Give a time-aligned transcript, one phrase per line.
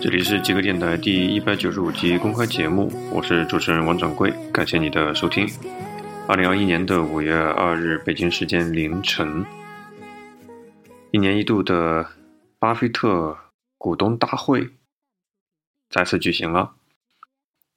[0.00, 5.48] 这里是极客电台第一百九十五期公开节目，我是主持人王掌柜，感谢你的收听。
[6.26, 9.44] 二零二一年的五月二日，北京时间凌晨，
[11.14, 12.10] 一年一度的
[12.58, 13.38] 巴菲特
[13.78, 14.70] 股东大会
[15.88, 16.74] 再次举行了。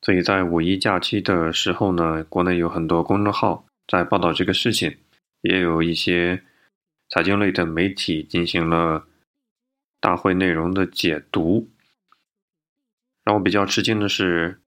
[0.02, 4.98] 所以在五一假期的时候呢，国内有很多公众号在报道这个事情，
[5.42, 6.42] 也有一些
[7.10, 9.06] 财经类的媒体进行了
[10.00, 11.70] 大会内容的解读。
[13.24, 14.60] 让我比较吃惊的是，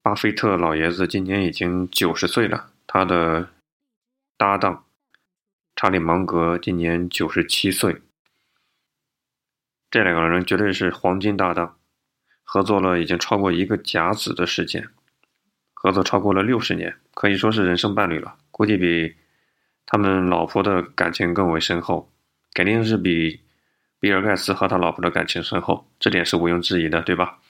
[0.00, 3.50] 巴菲特老爷子今年已经九十岁了，他的
[4.38, 4.86] 搭档
[5.76, 8.00] 查理芒格今年九十七岁，
[9.90, 11.76] 这两个人绝对是黄金搭档，
[12.44, 14.88] 合作了已经超过一个甲子的时间，
[15.72, 18.36] 合作超过了六十年，可以说是人生伴侣了。
[18.52, 19.16] 估计比
[19.84, 22.12] 他们老婆的感情更为深厚，
[22.52, 23.40] 肯定是比
[23.98, 27.40] 比尔盖茨和他老婆的感情深厚，这点是毋庸置疑的，对吧？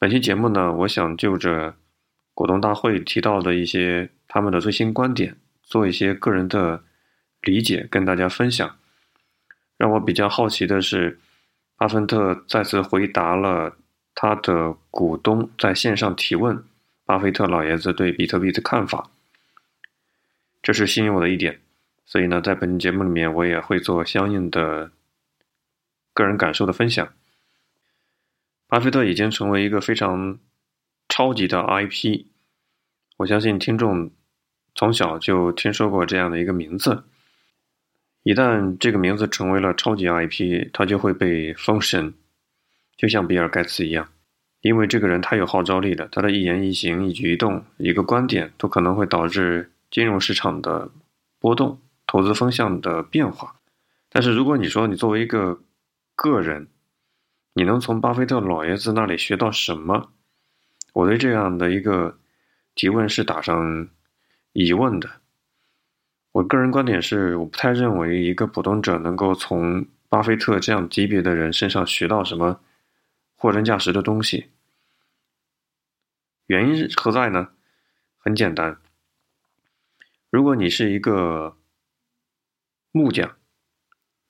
[0.00, 1.76] 本期节目呢，我想就着
[2.34, 5.36] 股东大会提到的一些他们的最新观点，
[5.72, 6.84] 做一些个人的
[7.40, 8.76] 理解，跟大家分享。
[9.78, 11.18] 让我比较好奇的是，
[11.78, 13.74] 巴菲特再次回答了
[14.14, 16.62] 他的股东在线上提问，
[17.06, 19.08] 巴菲特老爷子对比特币的看法，
[20.62, 21.62] 这是吸引我的一点。
[22.04, 24.92] 所以呢，在本节目里面，我也会做相应的
[26.12, 27.08] 个人感受的分享。
[28.66, 30.38] 巴菲特已经成为一个非常
[31.08, 32.26] 超级的 IP，
[33.16, 34.10] 我相信听众
[34.74, 37.04] 从小就听说过这样的一个名字。
[38.22, 42.14] 一旦这个名字成为了超级 IP，他就会被封神，
[42.96, 44.08] 就像比尔盖茨一样，
[44.60, 50.88] 因为这个人太有号召力了，他的一言一行、一举一动、一个观点都可能会导致金融市场的
[51.40, 53.56] 波动、投资风向的变化。
[54.08, 55.58] 但是如果你说你作为一个
[56.14, 56.68] 个人，
[57.54, 60.10] 你能从巴菲特老爷子那里学到什么？
[60.92, 62.18] 我对这样的一个
[62.76, 63.88] 提问是打上
[64.52, 65.20] 疑问的。
[66.32, 72.60] 我个人观点是，我不太认为一个普通者能够从巴菲特这样级别的人身上学到什么
[73.34, 74.50] 货真价实的东西。
[76.46, 77.48] 原因何在呢？
[78.18, 78.78] 很简单，
[80.30, 81.56] 如果你是一个
[82.92, 83.36] 木匠，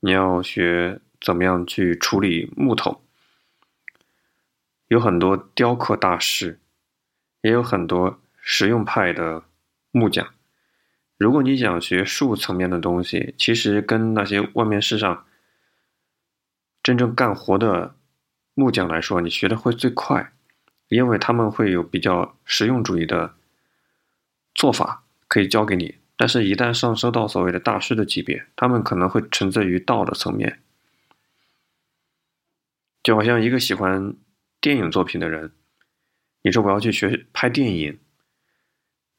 [0.01, 3.05] 你要学怎么样去处理木头。
[4.89, 6.59] 有很多雕刻大师，
[7.43, 9.45] 也有很多实用派的
[9.93, 10.35] 木匠。
[11.17, 15.25] 如果你想学术层面的东西，其实跟那些外面世上
[16.83, 17.95] 真正干活的
[18.55, 20.33] 木匠来说，你学的会最快，
[20.89, 23.37] 因为他们会有比较实用主义的
[24.53, 25.99] 做法可以教给你。
[26.17, 30.61] 但是，一旦上升到所谓的大师的级别，他们可能会沉醉于道的层面，
[33.03, 34.17] 就好像一个喜欢。
[34.61, 35.51] 电影作品的人，
[36.43, 37.99] 你说我要去学拍电影，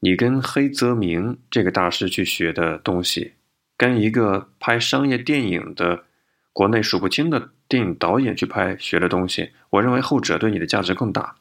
[0.03, 3.36] 你跟黑泽明这个大师去学的东西，
[3.78, 6.03] 跟一个拍商业电影的
[6.52, 11.38] 国内数不清的电影导演去拍学的东西，我认为后者对你的价值更大。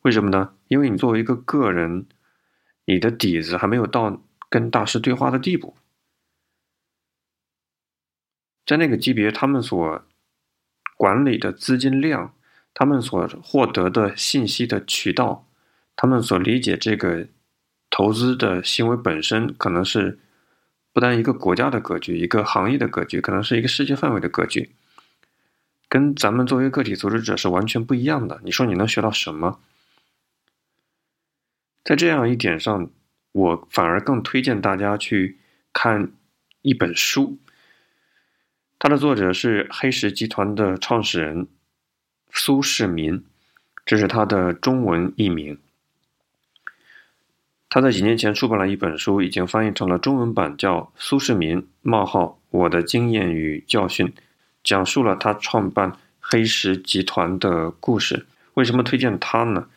[0.00, 0.54] 为什么呢？
[0.68, 2.06] 因为你作为一个个人，
[2.86, 5.76] 你的底子还没有到跟大师对话的地步，
[8.64, 10.02] 在那个级别，他们所
[10.96, 12.34] 管理的资金量。
[12.72, 15.46] 他们所获得的信息的渠道，
[15.96, 17.26] 他们所理解这个
[17.90, 20.18] 投资的行为本身，可能是
[20.92, 24.70] 不单一个国家的格局，一个行业的格局，可能是一个世界范围的格局，
[25.88, 28.40] 跟咱们作为个体组织者是完全不一样的。
[28.44, 29.60] 你说你能学到什么？
[31.84, 32.90] 在这样一点上，
[33.32, 35.38] 我反而更推荐大家去
[35.72, 36.12] 看
[36.62, 37.38] 一本书，
[38.78, 41.48] 它的作者是黑石集团的创始人。
[42.32, 43.24] 苏世民，
[43.84, 45.58] 这是他的中文译名。
[47.70, 54.06] 他在几年前出版了一本书，已经翻译成了中文版，叫《苏世民：冒号我的经验与教训》，
[54.62, 58.26] 讲述了他创办黑石集团的故事。
[58.54, 59.68] 为什么推荐他呢？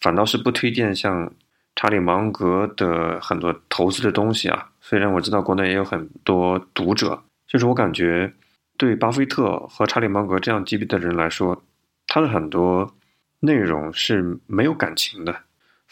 [0.00, 1.32] 反倒是不推荐像
[1.76, 4.70] 查理芒格的很多投资的东西啊。
[4.80, 8.32] 虽然我知道国内也有很多读者，就是我感觉。
[8.78, 11.62] 对巴菲特和查理芒格这样级别的人来说，
[12.08, 12.96] 他的很多
[13.38, 15.42] 内容是没有感情的，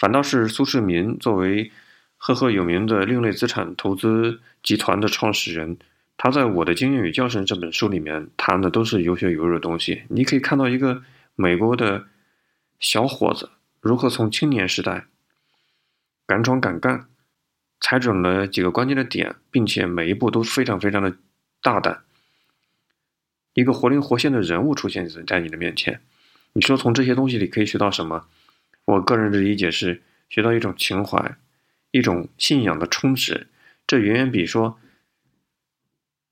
[0.00, 1.70] 反倒是苏世民作为
[2.17, 5.76] 赫赫有名的另类资产投资集团的创始人，
[6.17, 10.05] 他在《我的经验与教训》这本书里面谈的都是有血有肉的东西。
[10.08, 11.02] 你可以看到一个
[11.35, 12.06] 美国的
[12.79, 13.50] 小伙子
[13.82, 15.05] 如何从青年时代
[16.26, 17.05] 敢闯敢干，
[17.79, 21.14] 踩准了几个关键的点，并且每一步都非常非常的
[21.61, 22.05] 大胆。
[23.52, 26.00] 一个活灵活现的人物出现在你的面前，
[26.55, 28.25] 你说从这些东西里可以学到什么？
[28.90, 31.37] 我个人的理解是学到一种情怀，
[31.90, 33.48] 一种信仰的充实。
[33.87, 34.78] 这远远比说。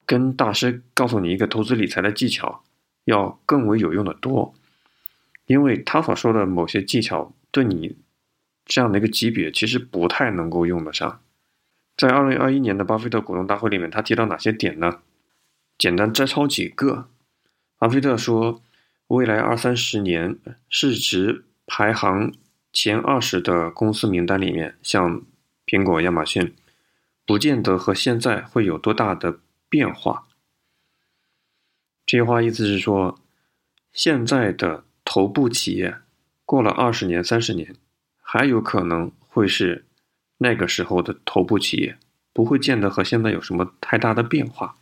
[0.08, 2.64] 跟大师告诉你一个投资理财的技巧，
[3.04, 4.54] 要更为有用的多，
[5.44, 7.98] 因为他所说的某些技巧对你
[8.64, 11.20] 这样的一个级别其实不太能够用得上。
[11.94, 15.02] 在二零二一年的巴菲特股东大会里面，他提到哪些点呢？
[15.76, 17.10] 简单摘抄几个。
[17.76, 18.62] 巴菲特说，
[19.08, 20.38] 未来二三十年
[20.70, 22.32] 市值排行
[22.80, 25.22] 前二十的公司名单里面，像
[25.66, 26.54] 苹果、亚马逊，
[27.26, 29.40] 不见得和现在会有多大的。
[29.68, 30.28] 变化，
[32.06, 33.18] 这句话意思是说，
[33.92, 35.96] 现在的头部企业
[36.46, 37.74] 过了二十年、三十年，
[38.22, 39.84] 还有可能会是
[40.38, 41.98] 那个时候的头部企业，
[42.32, 44.76] 不会见得和现在有什么太大的变化。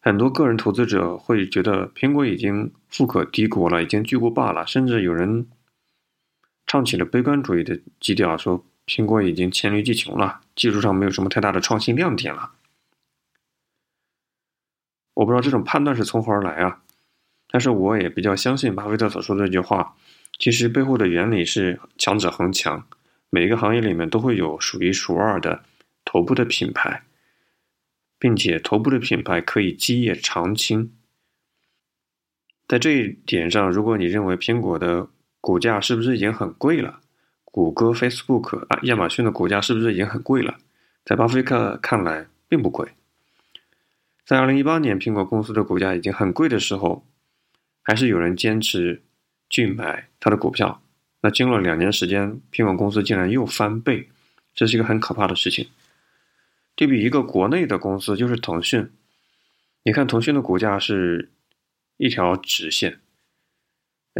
[0.00, 5.48] 很多个人投资者会觉得苹果已经富可敌国了，已经巨无霸了，甚至有人
[6.72, 12.52] 唱起了悲观主义的基调，说苹果已经黔驴技穷了，技术上没有什么太大的创新亮点了。
[15.12, 16.80] 我不知道这种判断是从何而来啊，
[17.50, 19.98] 但是我也比较相信巴菲特所说的这句话。
[20.38, 22.88] 其实背后的原理是强者恒强，
[23.28, 25.64] 每一个行业里面都会有数一数二的
[26.06, 27.02] 头部的品牌，
[28.18, 30.96] 并且头部的品牌可以基业长青。
[32.66, 35.10] 在这一点上，如果你认为苹果的
[35.42, 37.00] 股价是不是已经很贵了，
[37.44, 40.56] 谷歌、Facebook 啊、亚马逊的股价是不是已经很贵了，
[41.04, 42.88] 在巴菲特看来并不贵。
[44.24, 47.04] 在二零一八年，苹果公司的股价已经很贵的时候，
[47.82, 49.02] 还是有人坚持
[49.50, 50.80] 去买它的股票。
[51.22, 54.08] 那经过两年时间，苹果公司竟然又翻倍，
[54.54, 55.68] 这是一个很可怕的事情。
[56.76, 58.90] 对比一个国内的公司，就是腾讯，
[59.82, 61.30] 你看腾讯的股价是
[61.96, 63.00] 一条直线，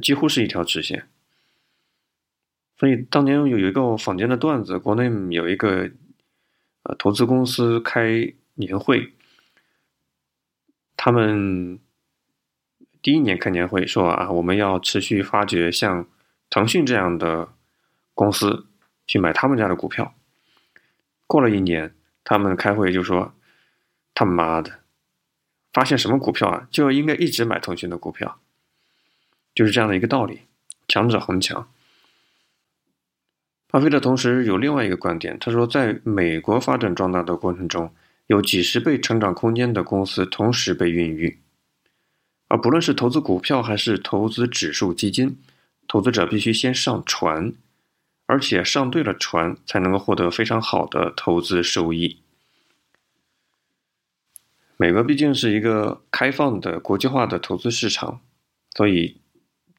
[0.01, 1.09] 几乎是一条直线。
[2.79, 5.91] 所以当年有有一个坊间的段子，国内有一个
[6.85, 9.13] 呃投资公司开年会。
[10.97, 11.81] 他们
[13.01, 16.07] 第一年开年会说啊，我们要持续发掘像
[16.49, 17.53] 腾讯这样的
[18.15, 18.67] 公司，
[19.07, 20.15] 去买他们家的股票。
[21.27, 23.35] 过了一年，他们开会就说
[24.15, 24.81] ：“他妈的，
[25.73, 28.41] 发现什么股票啊，就应该一直买腾讯的股票。”
[29.55, 30.43] 就是这样的一个道理，
[30.89, 31.69] 强者恒强。
[33.69, 37.93] 巴菲特同时有另外一个观点，他说，在美国发展壮大的过程中。
[38.29, 41.41] 有几十倍成长空间的公司同时被孕育，
[42.49, 45.37] 而不论是投资股票还是投资指数基金，
[45.87, 47.53] 投资者必须先上船，
[48.25, 52.23] 而且上对了船，才能够获得非常好的投资收益。
[54.79, 58.21] 美国毕竟是一个开放的国际化的投资市场，
[58.75, 59.21] 所以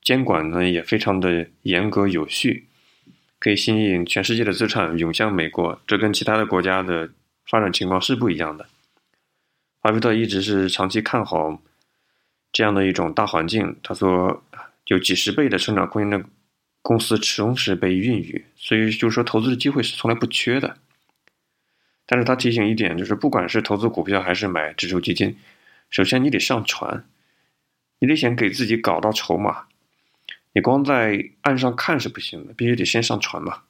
[0.03, 2.67] 监管呢也非常的严格有序，
[3.39, 7.09] 可以吸引全世界的资产涌向美国，这跟其他的国家的。
[7.45, 8.67] 发展情况是不一样的。
[9.81, 11.62] 巴菲特一直是长期看好
[12.53, 13.75] 这样的一种大环境。
[13.83, 14.41] 他说，
[14.86, 16.25] 有几十倍的成长空间的
[16.81, 20.77] 公司同时被孕育，所以就是说投资的机会是从来不缺的。
[22.05, 25.36] 但是他提醒一点，就是不管是投资股票还是买指数基金，
[25.89, 27.05] 首先你得上船，
[28.00, 29.65] 你得先给自己搞到筹码。
[30.53, 33.63] 你光在岸上看是不行的，必须得先上船嘛。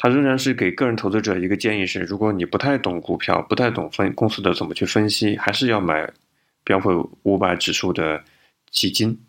[0.00, 6.10] 他仍然是给个人投资者一个建议是：如果你不太懂股票，不太懂分公司的怎么去分析，还是要买
[6.62, 8.24] 标普五百指数的
[8.70, 9.20] 基金。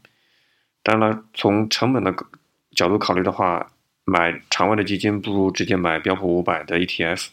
[0.84, 2.16] 当然了，从成本的
[2.72, 3.72] 角度考虑的话，
[4.06, 7.30] 买场外的基金不如直接买标普五百的 ETF。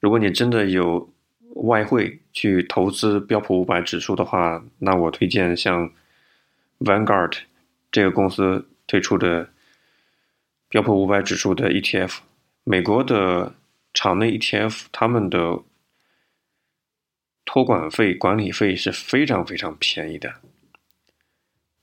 [0.00, 1.13] 如果你真的有
[1.54, 5.90] 外汇去投资标普五百指数的话，那我推荐像
[6.78, 7.38] Vanguard
[7.90, 9.50] 这个公司推出的。
[10.70, 12.16] 标普五百指数的 ETF，
[12.64, 13.54] 美国的
[13.92, 15.62] 场内 ETF，他们的
[17.44, 20.34] 托管费、管理费是非常非常便宜的，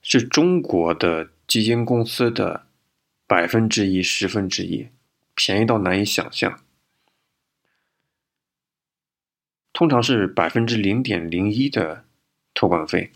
[0.02, 2.66] 是中国的基金公司的
[3.26, 4.88] 百分之一、十分之一，
[5.34, 6.60] 便宜到难以想象。
[9.72, 12.04] 通常是百分之零点零一的
[12.54, 13.10] 托管费。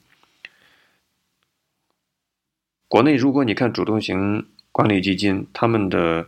[2.88, 4.46] 国内如果你看主动型。
[4.76, 6.26] 管理基金，他们的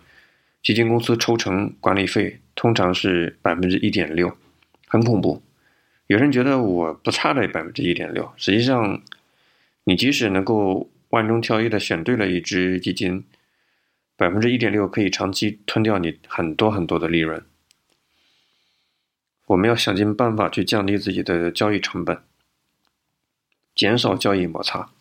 [0.62, 4.34] 基金公司抽成管理费通常是百分之一点六，
[4.86, 5.42] 很恐怖。
[6.06, 9.02] 有人觉得我不差这百分之一点六，实际上，
[9.84, 13.22] 你即使能够万中挑一的选对了一只基金，
[14.16, 17.44] 百分之一点六可以长期吞掉你很多很多的利润。
[19.48, 22.22] 我们要想尽办法去降低自己的交易成本，
[23.74, 24.92] 减少交易摩擦。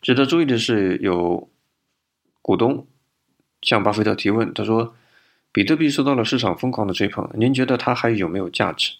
[0.00, 1.50] 值得注意的是，有
[2.42, 2.86] 股东
[3.62, 4.94] 向巴菲特提问，他说
[5.52, 8.98] ：“比特币受到了市场疯狂的追捧，您觉得它还有没有价值？”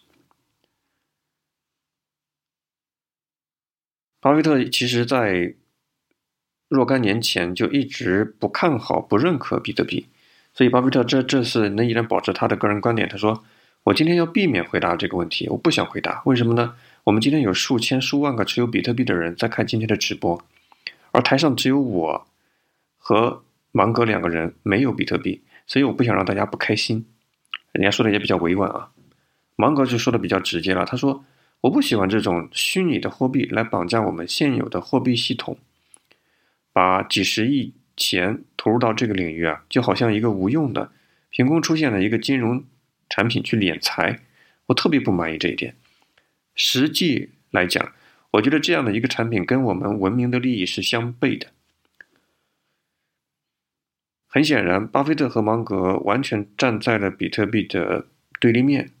[4.19, 5.55] 巴菲特其实，在
[6.69, 10.05] 若干年前就一直不看好、不认可比特币，
[10.53, 13.09] 所以巴菲特这这次能依然保持他的个人观点。
[13.09, 13.43] 他说
[13.85, 16.21] ：“我今天要避免回答这个问题，我不想回答。
[16.25, 16.75] 为什么呢？
[17.05, 20.41] 我们今天有数千、数万个持有比特币的人在看今天的直播。”
[21.11, 22.27] 而台上只有我
[22.99, 27.03] 和芒格两个人没有比特币，所以我不想让大家不开心。
[27.71, 28.89] 人家说的也比较委婉啊，
[29.55, 30.85] 芒格就说的比较直接了。
[30.85, 31.23] 他说
[31.61, 35.57] ：“我不喜欢这种虚拟的货币来绑架我们现有的货币系统，
[36.73, 40.91] 把几十亿钱投入到这个领域啊，就好像一个无用的、
[41.29, 42.63] 凭空出现的一个金融
[43.09, 44.19] 产品去敛财。
[44.67, 45.75] 我特别不满意这一点。
[46.55, 47.93] 实际来讲。”
[48.33, 51.47] 我觉得这样的一个产品跟我们文明的利益是相悖的。
[54.27, 58.05] 很显然，巴菲特和芒格完全站在了比特币的
[58.39, 58.91] 对立面，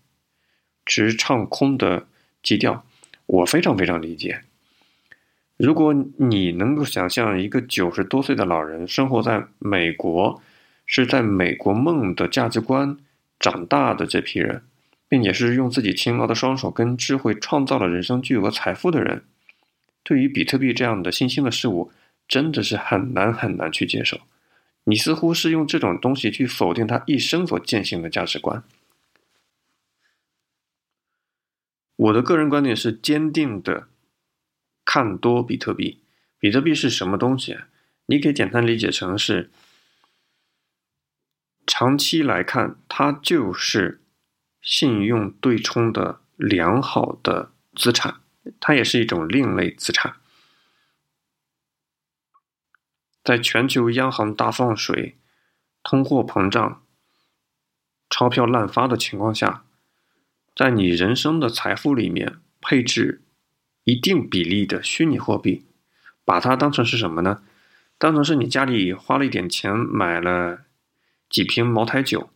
[0.83, 2.07] 持唱空的
[2.41, 2.83] 基调。
[3.27, 4.45] 我非常非常理解。
[5.59, 10.41] 如果你能够想象一个九十多岁的老人生活在美国，
[10.87, 12.97] 是在美国梦的价值观
[13.39, 14.63] 长大的这批人。
[15.09, 19.23] 并且是用自己勤劳的双手跟智慧创造了人生巨额财富的人，
[20.03, 21.91] 对于比特币这样的新兴的事物，
[22.27, 24.19] 真的是很难很难去接受。
[24.83, 28.63] 你似乎是用这种东西去否定他一生所践行的价值观。
[31.95, 33.87] 我的个人观点是坚定的
[34.91, 36.01] 看多比特币。
[36.39, 37.59] 比特币是什么东西？
[38.07, 39.51] 你可以简单理解成是，
[41.67, 44.01] 长期来看，它就是。
[44.61, 48.19] 信用对冲的良好的资产，
[48.59, 50.17] 它也是一种另类资产。
[53.23, 55.17] 在全球央行大放水、
[55.81, 56.83] 通货膨胀、
[58.09, 59.63] 钞票滥发的情况下，
[60.53, 63.21] 在你人生的财富里面配置
[63.83, 65.65] 一定比例的虚拟货币，
[66.23, 67.41] 把它当成是什么呢？
[67.97, 70.61] 当成是你家里花了一点钱买了
[71.29, 72.29] 几瓶茅台酒。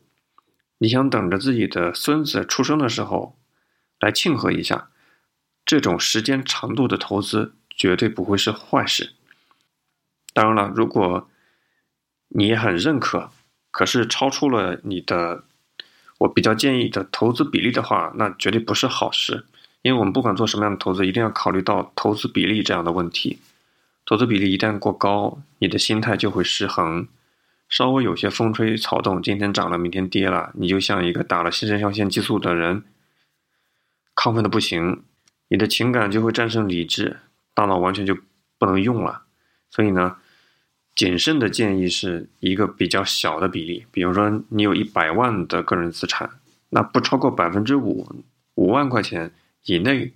[0.80, 3.40] 你想等着自己的孙子出生的时候
[4.00, 4.90] 来庆贺一下，
[5.66, 9.14] 这种时间长度的投资绝对不会是坏事。
[10.34, 11.30] 当然了，如果
[12.30, 13.32] 你也很认可，
[13.72, 15.46] 可是超出了你的
[16.18, 19.46] 我比较建议的投资比例的话，那绝对不是好事。
[19.84, 23.38] 因为我们不管做什么样的投资，一定要考虑到投资比例这样的问题。
[24.06, 27.08] 投资比例一旦过高，你的心态就会失衡。
[27.70, 32.84] 稍微有些风吹草动，今天涨了，明天跌了，你就像一个打了肾上腺激素的人，
[34.16, 35.04] 亢奋的不行，
[35.48, 37.18] 你的情感就会战胜理智，
[37.54, 38.16] 大脑完全就
[38.58, 39.24] 不能用了。
[39.70, 40.18] 所以呢，
[40.96, 46.30] 谨慎的建议是一个比较小的比例，比如说你有一百万的个人资产，
[46.70, 48.08] 那不超过百分之五，
[48.56, 49.32] 五万块钱
[49.65, 50.13] 以内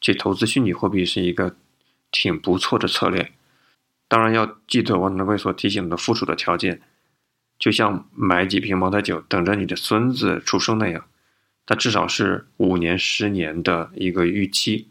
[0.00, 1.56] 去投资虚拟货币是一个
[2.10, 3.32] 挺不错的策略。
[4.08, 6.82] 当然要记得王掌柜所提醒的附属的条件。
[7.58, 11.04] 就像买几瓶茅台酒，等着你的孙子出生那样，
[11.66, 14.88] 它至少是五年、十年的一个预期。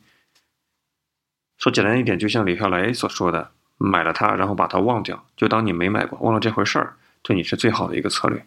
[1.57, 8.45] 说简单一点，就像李笑来所说的：“买了它，然后把它忘掉，就当你没买过，忘了这回事儿，对你是最好的一个策略。”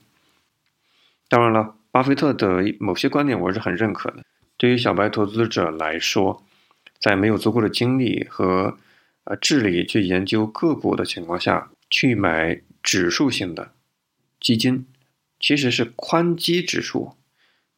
[1.29, 4.25] 当然了，巴菲特的某些观点我是很认可的。
[4.63, 6.45] 对于小白投资者来说，
[7.01, 8.79] 在没有足够的精力和
[9.25, 13.73] 呃智力去研究个股的情况下，去买指数型的。
[14.39, 14.87] 基金
[15.41, 17.17] 其实是宽基指数，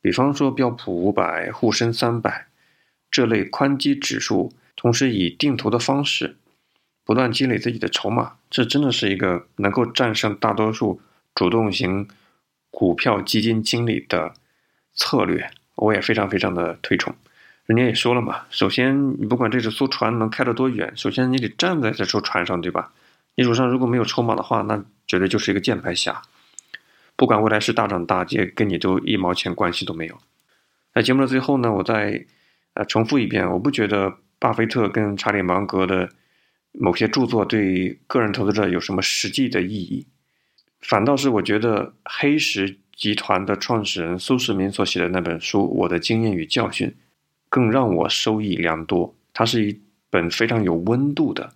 [0.03, 2.49] 比方说标普五百、沪深三百
[3.11, 6.37] 这类宽基指数，同时以定投的方式
[7.03, 11.01] 不断积累自己的筹码，这真的是一个能够战胜大多数
[11.35, 12.07] 主动型
[12.71, 14.35] 股票基金经理的
[14.93, 15.51] 策略。
[15.75, 17.15] 我也非常非常的推崇。
[17.67, 22.93] 人家也说了嘛，首先你不管这艘船能开得多远，首先你得站在这艘船上，对吧？
[23.37, 26.23] 你手上如果没有筹码的话，那绝对就是一个键盘侠。
[27.17, 30.19] 不管未来是大涨大跌，跟你都一毛钱关系都没有。
[30.93, 32.27] 在节目的最后呢，我再
[32.75, 36.09] 呃重复一遍，我不觉得巴菲特跟查理芒格的
[36.73, 40.07] 某些著作对个人投资者有什么实际的意义。
[40.81, 46.89] 反倒是我觉得黑石集团的创始人苏世民所写的那本书《我的经验与教训》，
[47.49, 49.15] 更让我收益良多。
[49.33, 51.53] 它是一本非常有温度的，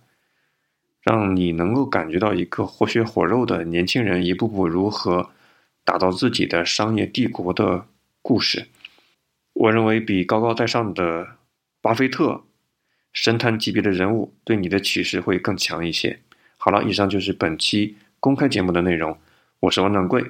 [1.01, 5.29] 让你能够感觉到一个活血活肉的年轻人一步步如何
[5.83, 7.85] 打造自己的商业帝国的
[8.21, 8.67] 故事。
[9.53, 11.27] 我认为比高高在上的
[11.81, 12.43] 巴菲特、
[13.13, 16.19] 神坛级别的人物对你的启示会更强一些。
[16.57, 17.95] 好了，以上就是本期。
[18.19, 19.17] 公开节目的内容，
[19.61, 20.21] 我是王掌柜，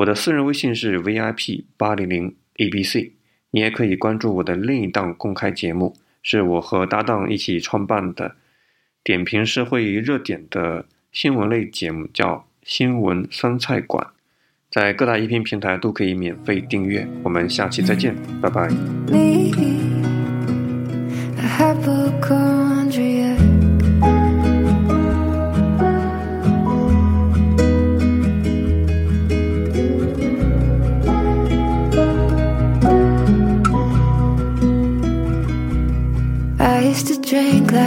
[0.00, 3.12] 我的私人微信是 VIP 八零零 ABC，
[3.50, 8.36] 你也可以关注我的另一档公开节目，是我和搭档一起创办的
[9.04, 14.06] 点评社会热点的新闻类节目，叫新闻酸菜馆，
[14.70, 17.06] 在各大音频平台都可以免费订阅。
[17.22, 18.70] 我们下期再见，拜拜。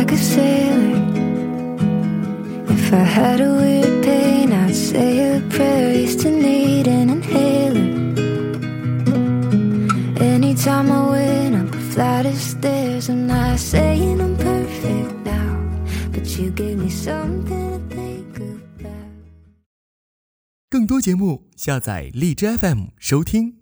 [0.03, 0.99] Like a sailor.
[2.67, 6.01] If I had a weird pain, I'd say a prayer.
[6.01, 7.87] Used to need an inhaler.
[10.19, 15.57] Anytime I went up a flight of stairs, I'm not saying I'm perfect now,
[16.11, 18.89] but you gave me something to think about.
[20.69, 23.59] 更多节目，下载荔枝 FM 收听。